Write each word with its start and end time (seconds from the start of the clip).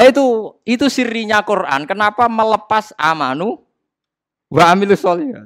Nah 0.00 0.08
itu 0.08 0.56
itu 0.64 0.88
sirinya 0.88 1.44
Quran. 1.44 1.84
Kenapa 1.84 2.24
melepas 2.24 2.96
amanu 2.96 3.60
wa 4.48 4.72
amilus 4.72 5.04
solihat? 5.04 5.44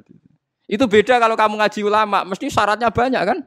Itu 0.63 0.87
beda 0.87 1.19
kalau 1.19 1.35
kamu 1.35 1.59
ngaji 1.59 1.83
ulama, 1.83 2.23
mesti 2.23 2.47
syaratnya 2.47 2.87
banyak 2.87 3.19
kan? 3.19 3.39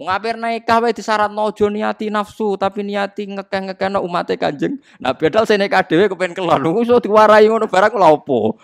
Ngapir 0.00 0.40
nikah 0.40 0.80
wae 0.80 0.96
disyarat 0.96 1.28
nojo 1.28 1.68
niati 1.68 2.08
nafsu 2.08 2.56
tapi 2.56 2.80
niati 2.80 3.28
ngekeh 3.28 3.92
no 3.92 4.00
umat 4.08 4.32
Kanjeng. 4.40 4.80
Nah 4.96 5.12
bedal 5.12 5.44
saya 5.44 5.60
nikah 5.60 5.84
dhewe 5.84 6.08
kepen 6.08 6.32
keluar. 6.32 6.56
Lu 6.56 6.80
iso 6.80 6.96
diwarai 6.96 7.44
ngono 7.44 7.68
barang 7.68 7.92
lha 7.92 8.08
opo? 8.08 8.56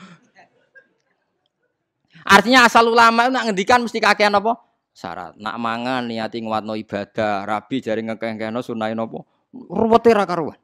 Artinya 2.24 2.64
asal 2.64 2.88
ulama 2.88 3.28
nak 3.28 3.52
ngendikan 3.52 3.84
mesti 3.84 4.00
kakean 4.00 4.32
apa? 4.32 4.56
Syarat. 4.96 5.36
Nak 5.36 5.60
mangan 5.60 6.08
niati 6.08 6.40
nguatno 6.40 6.80
ibadah, 6.80 7.44
rabi 7.44 7.84
jari 7.84 8.00
ngekeh-ngekehno 8.08 8.64
sunai 8.64 8.96
napa? 8.96 9.20
Ruwete 9.52 10.16
karuan. 10.16 10.63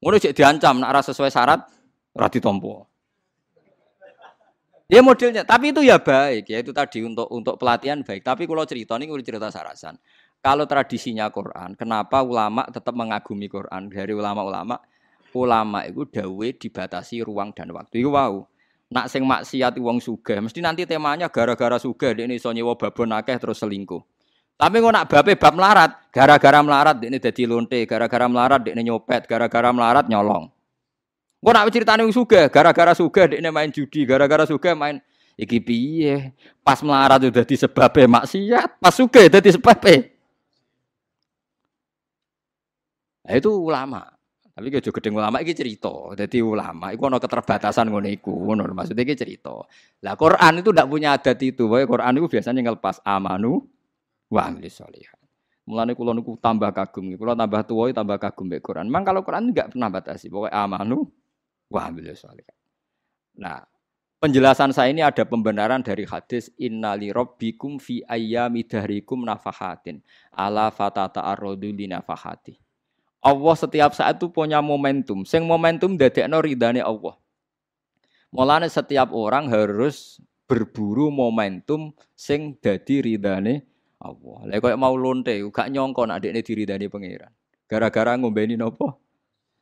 Ngono 0.00 0.16
cek 0.20 0.36
diancam 0.36 0.80
nak 0.80 0.90
ora 0.92 1.02
sesuai 1.02 1.30
syarat 1.32 1.60
ora 2.12 2.28
ditampa. 2.28 2.84
Ya 4.86 5.02
modelnya, 5.02 5.42
tapi 5.42 5.74
itu 5.74 5.82
ya 5.82 5.98
baik 5.98 6.46
ya 6.46 6.62
itu 6.62 6.70
tadi 6.70 7.02
untuk 7.02 7.26
untuk 7.26 7.58
pelatihan 7.58 8.06
baik. 8.06 8.22
Tapi 8.22 8.46
kalau 8.46 8.62
cerita 8.62 8.94
ini 8.94 9.10
udah 9.10 9.26
cerita 9.26 9.48
sarasan. 9.50 9.98
Kalau 10.38 10.62
tradisinya 10.62 11.26
Quran, 11.26 11.74
kenapa 11.74 12.22
ulama 12.22 12.62
tetap 12.70 12.94
mengagumi 12.94 13.50
Quran 13.50 13.90
dari 13.90 14.14
ulama-ulama? 14.14 14.78
Ulama 15.34 15.82
itu 15.90 16.06
dawe 16.06 16.48
dibatasi 16.54 17.26
ruang 17.26 17.50
dan 17.50 17.74
waktu. 17.74 17.98
Itu 17.98 18.14
wow. 18.14 18.46
Nak 18.86 19.10
sing 19.10 19.26
maksiat 19.26 19.74
wong 19.82 19.98
sugih, 19.98 20.38
mesti 20.38 20.62
nanti 20.62 20.86
temanya 20.86 21.26
gara-gara 21.26 21.74
sugih 21.82 22.14
ini 22.14 22.38
iso 22.38 22.54
nyewa 22.54 22.78
babon 22.78 23.10
akeh 23.18 23.34
terus 23.42 23.58
selingkuh. 23.58 23.98
Tapi 24.56 24.80
kok 24.80 24.88
nak 24.88 25.04
bape 25.12 25.36
bab 25.36 25.52
melarat, 25.52 26.08
gara-gara 26.08 26.64
melarat 26.64 26.96
ini 27.04 27.20
dadi 27.20 27.44
lonte, 27.44 27.84
gara-gara 27.84 28.24
melarat 28.24 28.64
ini 28.64 28.88
nyopet, 28.88 29.28
gara-gara 29.28 29.68
melarat 29.68 30.08
nyolong. 30.08 30.48
Kok 31.44 31.52
nak 31.52 31.68
ceritane 31.68 32.08
wong 32.08 32.16
sugih, 32.16 32.48
gara-gara 32.48 32.96
sugih 32.96 33.36
dekne 33.36 33.52
main 33.52 33.68
judi, 33.68 34.08
gara-gara 34.08 34.48
sugih 34.48 34.72
main 34.72 34.96
iki 35.36 35.60
piye? 35.60 36.32
Pas 36.64 36.80
melarat 36.80 37.20
udah 37.20 37.44
sebabe 37.44 38.08
maksiat, 38.08 38.80
pas 38.80 38.96
sugih 38.96 39.28
dadi 39.28 39.52
sebabe. 39.52 40.16
Nah, 43.28 43.34
itu 43.36 43.52
ulama. 43.52 44.08
Tapi 44.56 44.72
kalau 44.72 44.88
gedeng 44.88 45.20
ulama 45.20 45.36
iki 45.44 45.52
cerita. 45.52 45.92
Jadi 46.16 46.40
ulama 46.40 46.88
iku 46.88 47.12
ana 47.12 47.20
keterbatasan 47.20 47.92
ngono 47.92 48.08
iku. 48.08 48.32
Ngono 48.32 48.64
maksudnya 48.72 49.04
iki 49.04 49.12
cerita. 49.12 49.52
Lah 50.00 50.16
Quran 50.16 50.64
itu 50.64 50.72
ndak 50.72 50.88
punya 50.88 51.12
adat 51.12 51.36
itu. 51.44 51.68
Wae 51.68 51.84
Quran 51.84 52.16
itu 52.16 52.24
biasanya 52.24 52.64
ngelepas 52.64 53.04
amanu 53.04 53.68
wa 54.30 54.40
amilis 54.46 54.78
sholihat. 54.78 55.18
Mulane 55.66 55.98
kula 55.98 56.14
niku 56.14 56.38
tambah 56.38 56.70
kagum. 56.70 57.18
Kula 57.18 57.34
tambah 57.34 57.66
tuwa 57.66 57.90
tambah 57.90 58.18
kagum 58.22 58.46
mbek 58.46 58.62
Quran. 58.62 58.86
Memang 58.86 59.02
kalau 59.02 59.26
Quran 59.26 59.50
enggak 59.50 59.74
pernah 59.74 59.90
batasi. 59.90 60.30
Pokoknya 60.30 60.62
amanu 60.62 61.10
Wah, 61.66 61.90
sholihat. 61.90 62.54
Nah, 63.34 63.66
penjelasan 64.22 64.70
saya 64.70 64.94
ini 64.94 65.02
ada 65.02 65.26
pembenaran 65.26 65.82
dari 65.82 66.06
hadis 66.06 66.46
innali 66.54 67.10
rabbikum 67.10 67.82
fi 67.82 68.06
ayyami 68.06 68.62
dahrikum 68.62 69.26
nafahatin 69.26 69.98
ala 70.30 70.70
fatata 70.70 71.26
arrodu 71.26 71.66
li 71.74 71.90
nafahati. 71.90 72.54
Allah 73.18 73.54
setiap 73.58 73.90
saat 73.98 74.22
itu 74.22 74.30
punya 74.30 74.62
momentum. 74.62 75.26
Sing 75.26 75.42
momentum 75.42 75.98
dadekno 75.98 76.38
ridane 76.38 76.78
Allah. 76.78 77.18
Mulane 78.30 78.70
setiap 78.70 79.10
orang 79.10 79.50
harus 79.50 80.22
berburu 80.46 81.10
momentum 81.10 81.90
sing 82.14 82.54
dadi 82.62 83.02
ridane 83.02 83.66
Allah. 84.00 84.38
Lah 84.44 84.58
koyo 84.60 84.76
mau 84.76 84.92
lonte 84.92 85.32
gak 85.40 85.72
nyongko 85.72 86.04
nek 86.04 86.20
dekne 86.20 86.40
diridani 86.44 86.86
pangeran. 86.92 87.32
Gara-gara 87.66 88.14
ngombeni 88.14 88.54
nopo? 88.54 89.00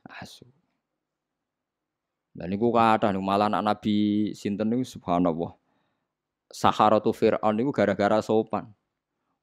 Asu. 0.05 0.45
Dan 2.35 2.51
niku 2.51 2.75
kathah 2.75 3.15
malah 3.15 3.47
anak 3.47 3.63
Nabi 3.63 4.31
sinten 4.35 4.75
niku 4.75 4.83
subhanallah. 4.83 5.55
Saharatu 6.51 7.15
Fir'aun 7.15 7.55
niku 7.55 7.71
gara-gara 7.71 8.19
sopan. 8.19 8.67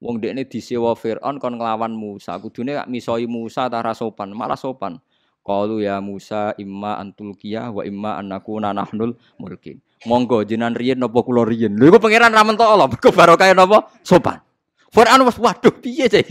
Wong 0.03 0.19
dekne 0.19 0.44
disewa 0.44 0.91
Fir'aun 0.94 1.40
kon 1.40 1.56
nglawan 1.56 1.96
Musa. 1.96 2.35
Kudune 2.38 2.75
gak 2.75 2.91
misoi 2.91 3.25
Musa 3.31 3.72
ta 3.72 3.80
sopan, 3.96 4.35
malah 4.35 4.59
sopan. 4.59 5.00
Qalu 5.41 5.81
ya 5.81 5.97
Musa 6.03 6.53
imma 6.62 7.01
antul 7.01 7.34
qiyah 7.34 7.74
wa 7.74 7.81
imma 7.81 8.22
annakuna 8.22 8.78
nahnul 8.78 9.18
mulkin. 9.41 9.81
Monggo 10.06 10.46
jinan 10.46 10.78
riyen 10.78 11.01
napa 11.01 11.25
kula 11.25 11.47
riyen. 11.47 11.81
Lha 11.81 11.90
iku 11.90 11.97
pangeran 11.97 12.34
ra 12.34 12.46
mentok 12.46 12.69
Allah, 12.69 12.85
mergo 12.90 13.09
barokah 13.09 13.50
napa? 13.56 13.90
Sopan. 14.06 14.50
Fir'aun 14.91 15.24
wis 15.24 15.40
waduh 15.40 15.72
piye 15.79 16.12
cek 16.12 16.28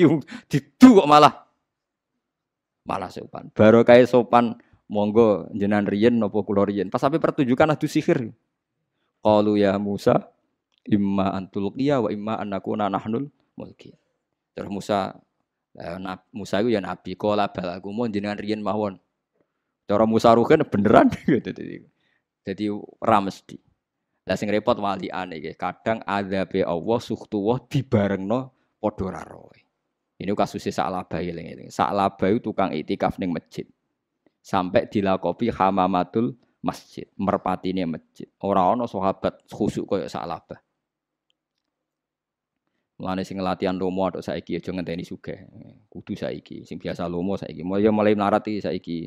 didu 0.49 1.01
kok 1.01 1.09
malah 1.09 1.49
malah 2.85 3.09
sopan. 3.09 3.49
Barokah 3.57 3.97
sopan 4.05 4.61
monggo 4.91 5.49
jenengan 5.57 5.89
riyen 5.89 6.21
napa 6.21 6.45
kula 6.45 6.69
riyen. 6.69 6.93
Pas 6.93 7.01
sampai 7.01 7.17
pertunjukan 7.23 7.73
adu 7.73 7.89
sihir. 7.89 8.37
Qalu 9.21 9.65
ya 9.65 9.77
Musa 9.81 10.29
imma 10.85 11.33
antul 11.37 11.73
qiya 11.73 12.05
wa 12.05 12.09
imma 12.13 12.37
annakuna 12.37 12.93
nahnul 12.93 13.33
mulki. 13.57 13.97
Terus 14.53 14.69
Musa 14.69 15.17
eh, 15.81 15.97
Musa 16.37 16.61
itu 16.61 16.73
ya 16.77 16.85
nabi 16.85 17.17
kala 17.17 17.49
balaku 17.49 17.89
mau 17.95 18.09
jenengan 18.13 18.37
riyen 18.37 18.61
mawon. 18.61 19.01
Cara 19.89 20.05
Musa 20.05 20.37
rugen 20.37 20.69
beneran 20.69 21.09
gitu. 21.25 21.49
Jadi 22.45 22.65
ora 23.01 23.19
mesti. 23.25 23.70
Lah 24.31 24.39
sing 24.39 24.47
repot 24.47 24.79
waliane 24.79 25.43
iki, 25.43 25.59
kadang 25.59 26.07
azabe 26.07 26.63
Allah 26.63 26.99
suhtuwah 27.03 27.67
dibarengno 27.67 28.55
padha 28.79 29.11
ra 29.11 29.27
Ini 30.21 30.31
kasusnya 30.39 30.71
Sa'labah 30.71 31.19
eling-eling. 31.19 31.75
Sa'labah 31.75 32.31
tukang 32.39 32.71
itikaf 32.71 33.19
ning 33.19 33.35
masjid 33.35 33.67
sampai 34.39 34.89
dilakopi 34.89 35.53
hamamatul 35.53 36.39
masjid, 36.65 37.09
merpatine 37.17 37.89
masjid. 37.89 38.29
Orang 38.41 38.81
ono 38.81 38.85
sahabat 38.87 39.49
khusuk 39.49 39.89
koyo 39.89 40.09
salabah. 40.09 40.61
Mulane 43.01 43.25
sing 43.25 43.41
latihan 43.41 43.73
lomo 43.73 44.05
atau 44.13 44.21
saiki 44.21 44.61
aja 44.61 44.77
ngenteni 44.77 45.09
sugih. 45.09 45.41
Kudu 45.89 46.13
saiki. 46.13 46.69
Sing 46.69 46.77
biasa 46.77 47.09
lomo 47.09 47.33
saiki. 47.41 47.65
Ya 47.81 47.89
mulai 47.89 48.13
melarat 48.13 48.45
iki 48.45 48.61
saiki. 48.61 48.99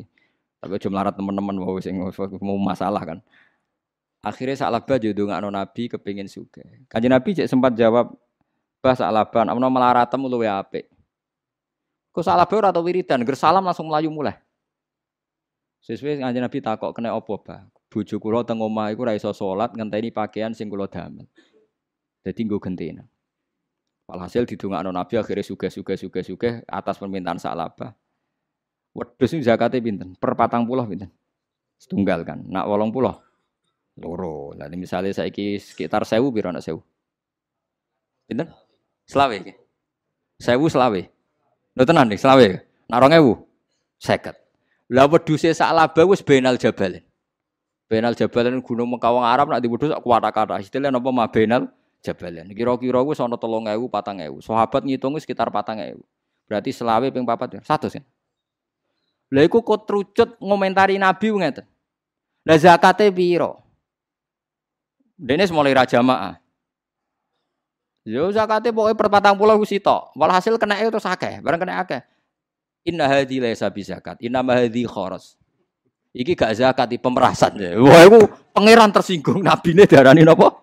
Tapi 0.57 0.71
aja 0.81 0.89
melarat 0.89 1.13
teman-teman 1.13 1.53
mau 1.61 1.77
sing 1.77 2.01
mau 2.41 2.57
masalah 2.57 3.05
kan. 3.05 3.21
Akhirnya 4.23 4.55
salabah 4.55 4.95
jodoh 5.03 5.27
ngakno 5.27 5.51
Nabi 5.51 5.91
kepingin 5.91 6.31
sugih. 6.31 6.87
Kanjeng 6.87 7.11
Nabi 7.11 7.35
cek 7.35 7.51
sempat 7.51 7.75
jawab, 7.75 8.15
"Bah 8.79 8.95
salaban, 8.95 9.51
amno 9.51 9.67
melaratem 9.67 10.23
luwe 10.23 10.47
apik." 10.47 10.87
Kok 12.15 12.23
salabah 12.23 12.55
ora 12.55 12.69
tau 12.71 12.87
wiridan, 12.87 13.19
gersalam 13.27 13.59
langsung 13.67 13.91
melayu 13.91 14.07
mulai. 14.07 14.39
Sesuai 15.83 16.23
kanjeng 16.23 16.39
Nabi 16.39 16.63
takok 16.63 16.95
kena 16.95 17.11
apa, 17.11 17.33
Pak? 17.35 17.59
Bojo 17.91 18.15
kula 18.17 18.47
teng 18.47 18.63
omah 18.63 18.95
iku 18.95 19.03
ora 19.03 19.13
iso 19.13 19.35
salat 19.35 19.75
pakaian 20.15 20.55
sing 20.55 20.71
kula 20.71 20.87
damel. 20.87 21.27
Dadi 22.23 22.47
nggo 22.47 22.63
gentena. 22.63 23.03
Walhasil 24.07 24.47
didongakno 24.47 24.95
Nabi 24.95 25.19
akhirnya 25.19 25.43
suge-suge 25.43 25.99
suge-suge 25.99 26.63
atas 26.63 26.95
permintaan 26.95 27.35
Sa'labah. 27.35 27.91
Wedhus 28.95 29.35
zakate 29.43 29.83
pinten? 29.83 30.15
Per 30.15 30.31
patang 30.39 30.63
puluh 30.63 30.87
pinten? 30.87 31.11
Setunggal 31.75 32.23
kan. 32.23 32.39
Nak 32.47 32.63
wolong 32.71 32.95
puluh? 32.95 33.19
Loro. 33.99 34.57
Lah 34.57 34.69
misalnya 34.73 35.13
saiki 35.13 35.61
sekitar 35.61 36.01
sewu 36.07 36.33
piro 36.33 36.49
nak 36.49 36.65
sewu? 36.65 36.81
Pinten? 38.25 38.49
Selawe 39.05 39.35
iki. 39.37 39.53
Sewu 40.41 40.65
selawe. 40.71 41.01
Lho 41.73 41.83
tenan 41.85 42.09
nih, 42.09 42.17
selawe. 42.17 42.47
Nak 42.89 42.99
2000? 42.99 43.53
50. 44.01 44.93
Lah 44.93 45.05
wedhuse 45.07 45.49
sak 45.55 45.71
laba 45.71 46.01
wis 46.05 46.21
benal 46.21 46.59
jabal. 46.59 46.99
Benal 47.87 48.13
jabalan 48.17 48.59
gunung 48.59 48.97
Mekawang 48.97 49.25
Arab 49.25 49.53
nak 49.53 49.61
diwedhus 49.61 49.93
sak 49.93 50.01
kuwata-kata. 50.01 50.59
Istilah 50.59 50.89
napa 50.91 51.09
mabenal 51.13 51.69
jabalan. 52.03 52.51
Kira-kira 52.51 52.99
wis 53.05 53.21
ana 53.23 53.39
3000 53.39 53.89
4000. 53.89 54.43
Sahabat 54.43 54.81
ngitung 54.83 55.15
sekitar 55.21 55.47
4000. 55.47 55.97
Berarti 56.49 56.69
selawe 56.75 57.07
ping 57.07 57.23
4 57.23 57.57
ya. 57.57 57.61
100 57.63 57.97
ya. 57.97 58.03
Lah 59.33 59.43
iku 59.47 59.65
kok 59.65 59.87
trucut 59.87 60.35
ngomentari 60.37 60.99
Nabi 60.99 61.31
ngeten. 61.31 61.65
Lah 62.43 62.57
zakate 62.59 63.07
piro? 63.09 63.62
Dene 65.13 65.45
mulai 65.53 65.73
raja 65.77 65.99
jamaah. 65.99 66.35
Yo 68.03 68.27
zakate 68.35 68.75
pokoke 68.75 68.99
per 68.99 69.07
40 69.07 69.61
ku 69.61 69.65
sitok. 69.67 70.11
Walhasil 70.19 70.59
kena 70.59 70.75
itu 70.83 70.91
terus 70.91 71.07
akeh, 71.07 71.39
bareng 71.39 71.61
kena 71.63 71.79
akeh. 71.87 72.01
Inna 72.83 73.07
hadhi 73.07 73.39
laisa 73.39 73.71
zakat. 73.71 74.19
Inna 74.19 74.43
hadhi 74.43 74.83
khoros. 74.83 75.39
Iki 76.13 76.35
gak 76.35 76.53
zakat 76.59 76.87
iki 76.93 77.01
pemerasan. 77.01 77.57
Wah, 77.79 78.03
iku 78.05 78.27
pangeran 78.53 78.91
tersinggung 78.93 79.41
nabine 79.41 79.87
darani 79.87 80.21
napa? 80.21 80.61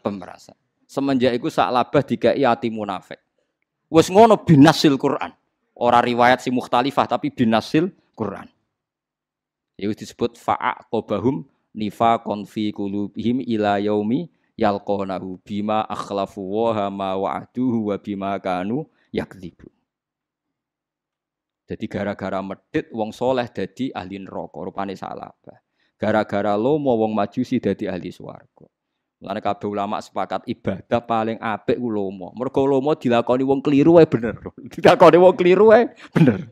Pemerasan. 0.00 0.54
Semenjak 0.88 1.36
iku 1.36 1.52
sak 1.52 1.68
labah 1.68 2.00
dikai 2.00 2.40
ati 2.40 2.72
munafik. 2.72 3.20
Wes 3.90 4.08
ngono 4.08 4.40
binasil 4.40 4.96
Quran. 4.96 5.34
Ora 5.76 6.00
riwayat 6.00 6.40
si 6.40 6.48
mukhtalifah 6.48 7.04
tapi 7.04 7.28
binasil 7.28 7.92
Quran. 8.16 8.48
Itu 9.76 9.92
disebut 9.92 10.40
fa'aqobahum 10.40 11.44
nifaqon 11.74 12.48
fi 12.48 12.72
qulubihim 12.72 13.44
ila 13.44 13.80
yaumi 13.82 14.30
yalqonahu 14.58 15.38
bima 15.46 15.86
akhlafu 15.86 16.42
wa 16.42 16.90
ma 16.90 17.14
wa'aduhu 17.14 17.94
wa 17.94 17.96
bima 17.96 18.34
kanu 18.42 18.88
yakdzibu. 19.14 19.70
Jadi 21.68 21.84
gara-gara 21.84 22.40
medit 22.40 22.88
wong 22.96 23.12
soleh 23.12 23.44
jadi 23.52 23.92
ahli 23.92 24.16
neraka, 24.24 24.56
rupane 24.56 24.96
salah. 24.96 25.28
Gara-gara 26.00 26.56
lomo 26.56 26.96
wong 26.96 27.12
majusi 27.12 27.60
jadi 27.60 27.92
ahli 27.92 28.08
swarga. 28.08 28.64
Mulane 29.18 29.42
kabeh 29.42 29.66
ulama 29.66 29.98
sepakat 29.98 30.46
ibadah 30.46 31.02
paling 31.02 31.36
apik 31.42 31.76
ku 31.76 31.90
lomo. 31.90 32.30
Mergo 32.38 32.64
lomo 32.64 32.94
dilakoni 32.94 33.42
wong 33.44 33.60
keliru 33.60 33.98
wae 33.98 34.06
bener. 34.06 34.38
Dilakoni 34.78 35.18
wong 35.18 35.34
keliru 35.34 35.74
wae 35.74 35.90
bener. 36.14 36.46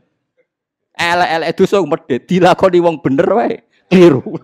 Elek-elek 0.93 1.51
dosa 1.55 1.77
medhit 1.81 2.21
dilakoni 2.27 2.77
wong 2.83 2.99
bener 2.99 3.29
wae 3.31 3.63
keliru. 3.89 4.21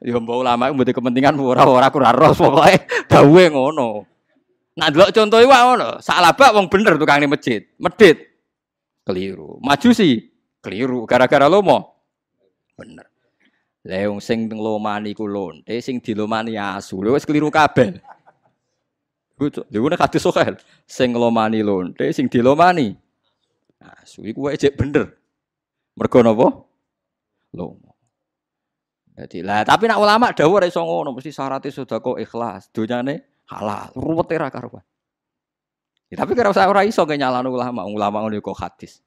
Ya 0.00 0.16
mbok 0.16 0.40
ulama 0.40 0.72
mboten 0.72 0.96
kepentingan 0.96 1.36
ora 1.36 1.68
ora 1.68 1.92
ora 1.92 2.10
ros 2.16 2.40
pokoke 2.40 3.44
ngono. 3.52 4.08
Nah 4.78 4.88
delok 4.88 5.12
contohe 5.12 5.44
wae 5.44 5.62
ngono. 5.66 6.00
Salah 6.00 6.32
bak 6.32 6.56
wong 6.56 6.72
bener 6.72 6.96
tukang 6.96 7.20
ning 7.20 7.28
masjid. 7.28 7.68
Medhit 7.76 8.16
keliru. 9.04 9.60
Majusi 9.60 10.30
keliru 10.64 11.04
gara-gara 11.04 11.50
lomo. 11.52 12.00
Bener. 12.78 13.12
Leung 13.84 14.20
sing 14.24 14.48
nglomani 14.48 15.12
ku 15.12 15.28
lonte 15.28 15.76
sing 15.84 16.00
dilomani 16.00 16.56
asu. 16.56 17.04
Lha 17.04 17.12
wis 17.12 17.28
keliru 17.28 17.52
kabeh. 17.52 18.00
Lha 19.40 19.78
ngono 19.80 19.96
kadhe 20.00 20.16
sokel. 20.16 20.56
Sing 20.88 21.12
nglomani 21.12 21.60
lonte 21.60 22.08
sing 22.16 22.30
dilomani 22.32 22.96
asu 23.84 24.24
iku 24.24 24.48
wae 24.48 24.56
cek 24.56 24.80
bener. 24.80 25.12
Mergo 25.98 26.24
napa? 26.24 26.69
Lomo. 27.54 27.96
Jadi 29.18 29.44
lah, 29.44 29.66
tapi 29.66 29.84
nak 29.90 30.00
ulama 30.00 30.32
dawuh 30.32 30.62
ora 30.62 30.66
iso 30.70 30.80
ngono, 30.80 31.12
mesti 31.12 31.34
syaratnya 31.34 31.68
sudah 31.68 31.98
kok 32.00 32.16
ikhlas, 32.16 32.72
donyane 32.72 33.44
halal, 33.52 33.92
ruwet 33.92 34.32
era 34.32 34.48
karuan. 34.48 34.80
Ya, 36.08 36.22
tapi 36.22 36.32
kira 36.32 36.48
usah 36.48 36.70
ora 36.70 36.86
iso 36.86 37.04
nyalano 37.04 37.52
ulama, 37.52 37.84
ulama 37.84 38.24
ngono 38.24 38.40
kok 38.40 38.56
hadis. 38.56 39.02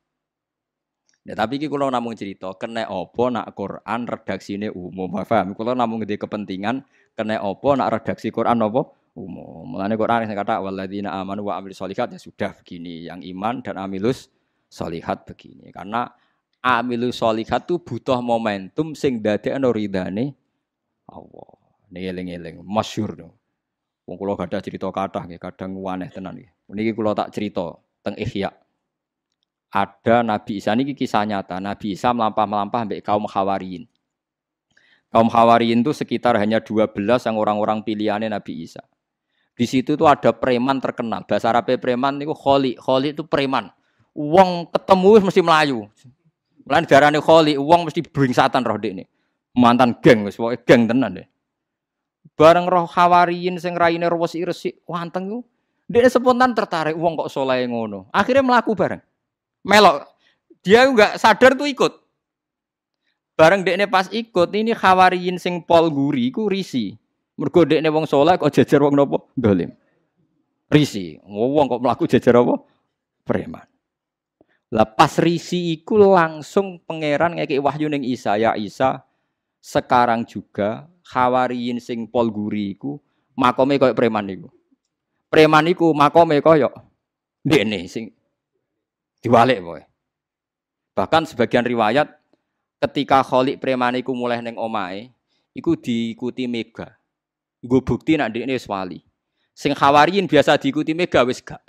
Ya, 1.23 1.39
tapi 1.39 1.55
iki 1.55 1.71
kula 1.71 1.87
namung 1.87 2.19
cerita, 2.19 2.51
kena 2.59 2.83
apa 2.83 3.23
nak 3.31 3.47
Quran 3.55 4.11
redaksine 4.11 4.67
umum. 4.67 5.07
Paham? 5.23 5.55
Kula 5.55 5.71
namung 5.71 6.03
ngede 6.03 6.19
kepentingan 6.19 6.83
kena 7.15 7.39
apa 7.39 7.69
nak 7.79 7.87
redaksi 7.95 8.27
Quran 8.27 8.59
apa 8.59 8.91
umum. 9.15 9.63
Mulane 9.63 9.95
Quran 9.95 10.27
sing 10.27 10.35
kata 10.35 10.59
walladzina 10.59 11.15
amanu 11.15 11.47
wa 11.47 11.55
amilus 11.55 11.79
solihat 11.79 12.11
ya 12.11 12.19
sudah 12.19 12.51
begini, 12.59 13.07
yang 13.07 13.23
iman 13.23 13.63
dan 13.63 13.79
amilus 13.79 14.27
solihat 14.67 15.23
begini. 15.23 15.71
Karena 15.71 16.11
amilus 16.63 17.19
solihat 17.19 17.67
tuh 17.67 17.83
butuh 17.83 18.23
momentum 18.23 18.95
sing 18.95 19.19
dadekno 19.19 19.75
ridane 19.75 20.31
Allah. 21.11 21.51
Ini 21.91 22.09
eling-eling, 22.09 22.63
masyhur. 22.65 23.29
Wong 24.07 24.15
kula 24.17 24.33
gadah 24.33 24.63
cerita 24.63 24.89
kathah 24.89 25.29
nggih, 25.29 25.37
kadang 25.37 25.77
aneh 25.85 26.09
tenan 26.09 26.39
nggih. 26.39 26.49
Niki 26.73 26.91
kula 26.95 27.13
tak 27.13 27.29
cerita 27.35 27.77
teng 28.01 28.17
Ihya 28.17 28.49
ada 29.73 30.21
Nabi 30.21 30.61
Isa 30.61 30.77
ini 30.77 30.93
kisah 30.93 31.25
nyata. 31.25 31.57
Nabi 31.57 31.97
Isa 31.97 32.13
melampah-melampah 32.13 32.85
sampai 32.85 33.01
kaum 33.01 33.25
Hawariyin. 33.25 33.89
Kaum 35.09 35.33
Hawariyin 35.33 35.81
itu 35.81 35.89
sekitar 35.97 36.37
hanya 36.37 36.61
12 36.61 36.93
yang 37.25 37.35
orang-orang 37.41 37.81
pilihannya 37.81 38.29
Nabi 38.29 38.69
Isa. 38.69 38.85
Di 39.57 39.65
situ 39.65 39.97
tuh 39.97 40.05
ada 40.05 40.29
preman 40.29 40.77
terkenal. 40.77 41.25
Bahasa 41.25 41.49
Arabnya 41.49 41.81
preman 41.81 42.21
itu 42.21 42.33
kholi. 42.37 42.77
Kholi 42.77 43.17
itu 43.17 43.25
preman. 43.25 43.73
Uang 44.13 44.69
ketemu 44.69 45.25
mesti 45.25 45.41
melayu. 45.41 45.89
Mulane 46.63 46.87
darane 46.87 47.19
kholi, 47.19 47.59
uang 47.59 47.87
mesti 47.87 47.99
bringsatan 48.03 48.63
roh 48.63 48.79
ini. 48.79 49.03
Mantan 49.53 49.99
geng 50.01 50.25
wis 50.25 50.39
pokoke 50.39 50.63
geng 50.65 50.89
tenan 50.89 51.19
deh. 51.19 51.27
Bareng 52.33 52.65
roh 52.65 52.89
Hawariyin 52.89 53.61
sing 53.61 53.77
raine 53.77 54.07
resik-resik 54.09 54.81
wanteng 54.89 55.29
iku. 55.29 55.39
Dia 55.91 56.09
spontan 56.09 56.55
tertarik 56.55 56.97
uang 56.97 57.19
kok 57.19 57.29
soleh 57.29 57.67
ngono. 57.67 58.09
Akhirnya 58.09 58.41
melaku 58.41 58.73
bareng 58.73 59.03
melok. 59.67 60.07
Dia 60.63 60.87
enggak 60.87 61.19
sadar 61.19 61.53
tuh 61.59 61.67
ikut. 61.67 61.93
Bareng 63.35 63.65
dekne 63.65 63.89
pas 63.89 64.07
ikut 64.09 64.49
ini 64.55 64.71
khawariyin 64.71 65.35
sing 65.41 65.61
pol 65.61 65.91
guri 65.91 66.31
ku 66.31 66.47
risi. 66.47 66.95
Mergo 67.35 67.67
dekne 67.67 67.91
wong 67.91 68.07
saleh 68.07 68.39
kok 68.39 68.53
jejer 68.53 68.79
wong 68.79 68.95
nopo? 68.95 69.33
Dolim. 69.35 69.73
Risi. 70.71 71.19
Wong 71.27 71.67
kok 71.67 71.81
mlaku 71.83 72.07
jejer 72.07 72.33
apa? 72.33 72.55
Preman. 73.27 73.72
Lah 74.73 74.89
pas 74.89 75.13
risi 75.21 75.77
iku 75.77 76.01
langsung 76.01 76.81
pangeran 76.81 77.37
ngekek 77.37 77.61
wahyu 77.61 77.93
ning 77.93 78.01
Isa, 78.01 78.41
ya 78.41 78.57
Isa 78.57 79.05
sekarang 79.61 80.25
juga 80.25 80.89
khawariyin 81.05 81.77
sing 81.77 82.09
pol 82.09 82.33
guri 82.33 82.73
iku 82.73 82.97
makome 83.37 83.77
koyo 83.77 83.93
preman 83.93 84.25
iku. 84.33 84.49
Preman 85.29 85.69
iku 85.69 85.93
makome 85.93 86.41
koyo 86.41 86.73
dekne 87.45 87.85
sing 87.85 88.09
Diwalik 89.23 89.63
boy. 89.63 89.79
Bahkan 90.99 91.23
sebagian 91.23 91.63
riwayat 91.63 92.11
ketika 92.83 93.23
Kholik 93.23 93.63
preman 93.63 93.95
iku 93.95 94.11
mulai 94.11 94.43
neng 94.43 94.59
omai, 94.59 95.15
iku 95.55 95.79
diikuti 95.79 96.43
Mega. 96.43 96.91
Gue 97.63 97.79
bukti 97.79 98.19
nak 98.19 98.35
ini 98.35 98.59
wali. 98.67 98.99
Sing 99.55 99.71
khawarin 99.71 100.27
biasa 100.27 100.59
diikuti 100.59 100.91
Mega 100.91 101.23
wis 101.23 101.39
gak. 101.39 101.63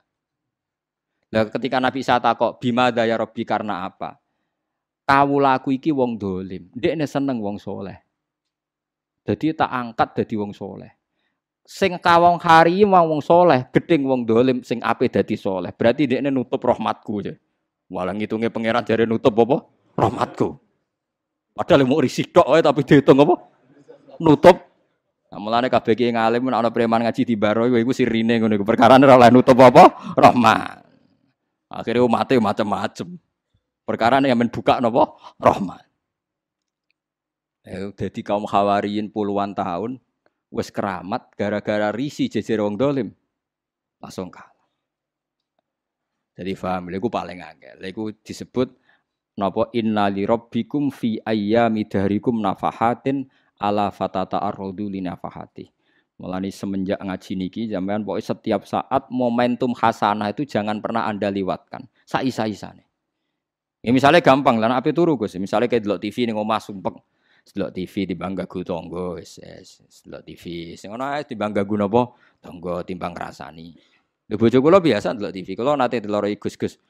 Lah 1.34 1.50
ketika 1.50 1.82
Nabi 1.82 2.06
Isa 2.06 2.22
takok, 2.22 2.62
"Bima 2.62 2.94
daya 2.94 3.18
Robbi 3.18 3.42
karena 3.42 3.90
apa?" 3.90 4.22
Kau 5.02 5.42
laku 5.42 5.74
iki 5.74 5.90
wong 5.90 6.14
dolim. 6.14 6.70
ini 6.78 7.04
seneng 7.04 7.42
wong 7.42 7.58
soleh. 7.58 7.98
Jadi 9.26 9.52
tak 9.52 9.68
angkat 9.68 10.22
jadi 10.22 10.34
wong 10.40 10.54
soleh. 10.54 10.94
Sing 11.64 11.96
kawong 11.98 12.40
hari 12.40 12.84
mau 12.86 13.04
wong 13.08 13.20
soleh, 13.20 13.68
gedeng 13.74 14.06
wong 14.06 14.22
dolim 14.24 14.62
sing 14.62 14.80
ape 14.80 15.10
dadi 15.10 15.36
soleh. 15.36 15.74
Berarti 15.76 16.08
ini 16.08 16.30
nutup 16.30 16.62
rahmatku 16.62 17.24
aja. 17.24 17.34
Walang 17.90 18.16
ngitungnya 18.16 18.48
pangeran 18.48 18.84
jare 18.86 19.04
nutup 19.04 19.34
apa? 19.44 19.64
Rahmatku. 19.96 20.48
Padahal 21.52 21.84
mau 21.84 22.00
risik 22.00 22.32
tok 22.32 22.48
tapi 22.64 22.80
dihitung 22.84 23.20
apa? 23.20 23.34
Nutup. 24.20 24.56
Nah, 25.28 25.38
mulane 25.42 25.66
kabeh 25.66 25.98
ki 25.98 26.14
ngalim 26.14 26.46
ana 26.48 26.70
preman 26.70 27.02
ngaji 27.02 27.26
di 27.26 27.34
baro 27.34 27.66
iku 27.66 27.90
sirine 27.90 28.38
ngono 28.38 28.54
iku 28.54 28.64
perkara 28.64 28.96
ora 29.00 29.28
nutup 29.28 29.58
apa? 29.60 30.14
Rahmat. 30.14 30.83
Akhirnya 31.74 32.06
umatnya 32.06 32.38
macam-macam. 32.38 33.08
Perkara 33.84 34.22
yang 34.22 34.38
menbuka 34.38 34.78
nopo 34.78 35.18
rahmat. 35.36 35.82
Eh, 37.64 37.90
jadi 37.96 38.20
kaum 38.20 38.44
khawariin 38.44 39.08
puluhan 39.08 39.56
tahun 39.56 39.96
wes 40.52 40.68
keramat 40.70 41.32
gara-gara 41.34 41.90
risi 41.90 42.28
jejer 42.28 42.60
wong 42.60 42.76
dolim 42.76 43.08
langsung 43.98 44.28
kalah. 44.28 44.52
Jadi 46.34 46.52
paham, 46.58 46.90
lha 46.92 46.98
paling 47.00 47.40
angel. 47.40 47.76
Lha 47.80 47.90
disebut 48.20 48.68
napa 49.40 49.70
inna 49.74 50.12
li 50.12 50.28
rabbikum 50.28 50.92
fi 50.92 51.18
ayyami 51.24 51.88
dahrikum 51.88 52.38
nafahatin 52.38 53.26
ala 53.58 53.90
fatata 53.90 54.42
arrodu 54.42 54.90
Mulane 56.14 56.54
semenjak 56.54 57.02
ngaji 57.02 57.32
niki 57.34 57.62
sampean 57.66 58.06
pokoknya 58.06 58.26
setiap 58.30 58.62
saat 58.70 59.10
momentum 59.10 59.74
hasanah 59.74 60.30
itu 60.30 60.46
jangan 60.46 60.78
pernah 60.78 61.10
Anda 61.10 61.26
lewatkan. 61.26 61.90
Saisa-isane. 62.06 62.86
Ya 63.84 63.90
misalnya 63.92 64.24
gampang 64.24 64.56
lah, 64.56 64.80
apa 64.80 64.94
turu 64.94 65.18
Gus. 65.20 65.36
Misalnya 65.36 65.68
kayak 65.68 65.84
delok 65.84 66.00
TV 66.00 66.24
ning 66.24 66.38
omah 66.38 66.62
sumpek. 66.62 66.96
Delok 67.52 67.76
TV 67.76 68.08
di 68.08 68.14
bangga 68.16 68.48
gu 68.48 68.64
tonggo 68.64 69.20
wis 69.20 69.36
delok 70.08 70.24
TV. 70.24 70.72
Sing 70.78 70.88
ngono 70.88 71.04
ae 71.04 71.28
timbang 71.28 71.52
gagu 71.52 71.76
napa 71.76 72.16
tonggo 72.40 72.80
timbang 72.86 73.12
rasani. 73.12 73.76
Lho 74.30 74.40
bojo 74.40 74.56
kula 74.64 74.80
biasa 74.80 75.12
ndelok 75.12 75.32
TV. 75.36 75.48
Kula 75.52 75.76
nate 75.76 76.00
diloroi 76.00 76.40
Gus-gus. 76.40 76.80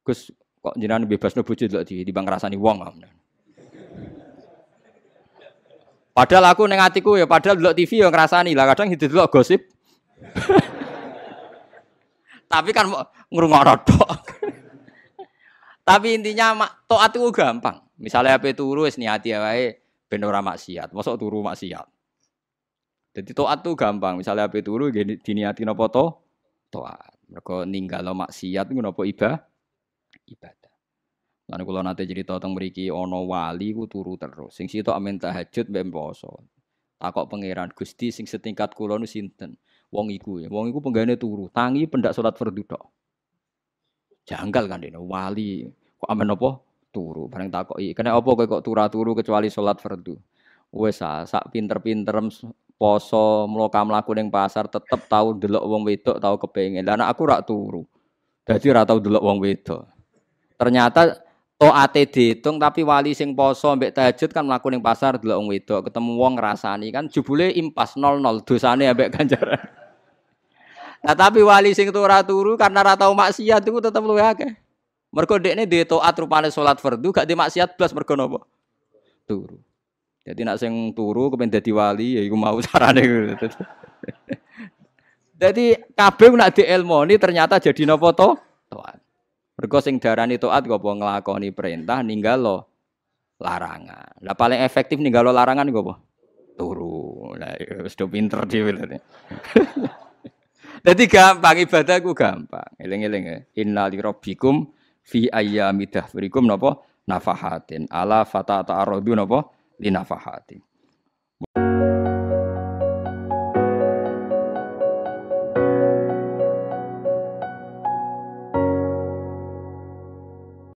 Gus 0.00 0.32
kok 0.64 0.74
jenengan 0.80 1.04
bebasno 1.04 1.44
bojo 1.44 1.68
ndelok 1.68 1.84
TV 1.84 2.06
di 2.06 2.12
ngrasani 2.16 2.56
wong. 2.56 2.78
Padahal 6.18 6.50
aku 6.50 6.66
ning 6.66 6.82
atiku 6.82 7.14
ya 7.14 7.30
padahal 7.30 7.62
delok 7.62 7.78
TV 7.78 8.02
ya 8.02 8.10
ngrasani. 8.10 8.50
Lah 8.50 8.66
kadang 8.66 8.90
delok 8.90 9.30
gosip. 9.30 9.70
Tapi 12.50 12.74
kan 12.74 12.90
ngrungokno 13.30 13.74
tok. 13.86 14.10
Tapi 15.88 16.18
intinya 16.18 16.66
mak 16.66 16.90
taat 16.90 17.14
itu 17.14 17.30
gampang. 17.30 17.78
Misalnya 18.02 18.34
apa 18.34 18.50
turu 18.50 18.90
wis 18.90 18.98
niati 18.98 19.30
wae 19.30 19.78
ben 20.10 20.26
ora 20.26 20.42
maksiat. 20.42 20.90
Mosok 20.90 21.22
turu 21.22 21.38
maksiat. 21.46 21.86
Jadi 23.14 23.30
taat 23.30 23.62
tuh 23.62 23.78
gampang. 23.78 24.18
Misalnya 24.18 24.50
apa 24.50 24.58
turu 24.58 24.90
diniati 24.90 25.62
napa 25.62 25.86
to? 25.86 26.18
taat. 26.74 27.14
Mereka 27.30 27.62
ninggalo 27.62 28.10
maksiat 28.18 28.66
iku 28.66 28.82
napa 28.82 29.06
ibadah? 29.06 29.38
Ibadah. 30.26 30.67
Lan 31.48 31.64
kula 31.64 31.80
nate 31.80 32.04
cerita 32.04 32.36
tentang 32.36 32.52
mriki 32.52 32.92
ana 32.92 33.24
wali 33.24 33.72
ku 33.72 33.88
turu 33.88 34.20
terus. 34.20 34.52
Sing 34.52 34.68
sitok 34.68 34.92
amin 34.92 35.16
tahajud 35.16 35.72
mbek 35.72 35.88
poso. 35.88 36.44
Takok 37.00 37.32
pangeran 37.32 37.72
Gusti 37.72 38.12
sing 38.12 38.28
setingkat 38.28 38.76
kula 38.76 39.00
nu 39.00 39.08
sinten? 39.08 39.56
Wong 39.88 40.12
iku 40.12 40.44
ya. 40.44 40.52
Wong 40.52 40.68
iku 40.68 40.84
penggane 40.84 41.16
turu, 41.16 41.48
tangi 41.48 41.88
pendak 41.88 42.12
salat 42.12 42.36
fardu 42.36 42.62
tok. 42.68 42.84
Janggal 44.28 44.68
kan 44.68 44.84
dene 44.84 45.00
wali 45.00 45.64
kok 45.96 46.08
amen 46.12 46.36
apa? 46.36 46.60
Turu. 46.92 47.32
Bareng 47.32 47.48
takoki, 47.48 47.96
"Kene 47.96 48.12
apa 48.12 48.28
kowe 48.28 48.44
kok 48.44 48.64
turu-turu 48.64 49.16
kecuali 49.16 49.48
salat 49.48 49.80
fardu?" 49.80 50.16
Wes 50.68 51.00
sak 51.00 51.48
pinter-pinterem 51.48 52.28
poso 52.76 53.48
mloka 53.48 53.80
mlaku 53.88 54.12
ning 54.12 54.28
pasar 54.28 54.68
tetep 54.68 55.08
tau 55.08 55.32
delok 55.32 55.64
wong 55.64 55.82
wedok 55.88 56.20
tau 56.20 56.36
kepengin. 56.36 56.84
Lah 56.84 57.08
aku 57.08 57.24
rak 57.24 57.48
turu. 57.48 57.88
Dadi 58.44 58.68
ora 58.68 58.84
tau 58.84 59.00
delok 59.00 59.24
wong 59.24 59.40
wedok. 59.40 59.88
Ternyata 60.60 61.27
taate 61.58 62.06
diitung 62.06 62.62
tapi 62.62 62.86
wali 62.86 63.18
sing 63.18 63.34
poso 63.34 63.74
mbek 63.74 63.90
tahajud 63.90 64.30
kan 64.30 64.46
mlaku 64.46 64.70
ning 64.70 64.78
pasar 64.78 65.18
delok 65.18 65.42
wong 65.42 65.48
wedok, 65.50 65.80
ketemu 65.90 66.10
wong 66.14 66.32
ngrasani 66.38 66.88
kan 66.94 67.10
jebule 67.10 67.50
impas 67.50 67.98
00 67.98 68.46
dosane 68.46 68.86
ambek 68.86 69.10
ganjaran. 69.12 69.58
Nah 70.98 71.14
tapi 71.14 71.46
wali 71.46 71.70
sing 71.78 71.94
ora 71.94 72.26
turu 72.26 72.58
karena 72.58 72.82
ora 72.82 72.98
tau 72.98 73.14
maksiat 73.14 73.62
iku 73.62 73.78
tetep 73.78 74.02
luwe 74.02 74.18
akeh. 74.18 74.50
Mergo 75.14 75.38
dekne 75.38 75.62
duwe 75.62 75.86
taat 75.86 76.14
rupane 76.18 76.50
salat 76.50 76.82
fardu 76.82 77.14
gak 77.14 77.22
di 77.22 77.38
maksiat 77.38 77.78
blas 77.78 77.94
mergo 77.94 78.18
napa? 78.18 78.42
Turu. 79.22 79.62
Jadi 80.26 80.42
nak 80.42 80.58
sing 80.58 80.90
turu 80.98 81.30
kepen 81.30 81.54
dadi 81.54 81.70
wali 81.70 82.18
ya 82.18 82.22
iku 82.26 82.34
mau 82.34 82.58
carane. 82.66 83.38
Jadi 85.38 85.78
kabeh 85.94 86.34
nak 86.34 86.50
dielmoni 86.58 87.14
ternyata 87.14 87.62
jadi 87.62 87.86
napa 87.86 88.10
to? 88.10 88.34
Mergo 89.58 89.82
sing 89.82 89.98
darani 89.98 90.38
taat 90.38 90.70
kok 90.70 90.78
apa 90.78 90.90
nglakoni 90.94 91.50
perintah 91.50 91.98
ninggal 92.06 92.38
lo 92.38 92.56
larangan. 93.42 94.22
Lah 94.22 94.38
paling 94.38 94.62
efektif 94.62 95.02
ninggal 95.02 95.26
lo 95.26 95.34
larangan 95.34 95.66
kok 95.66 95.82
apa? 95.82 95.94
Turu. 96.54 97.34
Lah 97.34 97.58
ya 97.58 97.82
wis 97.82 97.98
do 97.98 98.06
pinter 98.06 98.46
dhewe 98.46 98.70
Jadi 100.86 101.04
gampang 101.12 101.58
ibadah 101.58 101.96
ku 101.98 102.14
gampang. 102.14 102.70
Eling-eling 102.78 103.24
ya. 103.26 103.38
Inna 103.66 103.90
li 103.90 103.98
rabbikum 103.98 104.70
fi 105.02 105.26
ayyami 105.26 105.90
dahrikum 105.90 106.46
napa 106.46 106.78
nafahatin. 107.10 107.90
Ala 107.90 108.22
fata 108.22 108.62
ta'aradu 108.62 109.18
napa 109.18 109.42
li 109.82 109.90
nafahatin. 109.90 110.62